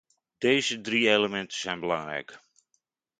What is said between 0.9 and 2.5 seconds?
elementen zijn belangrijk.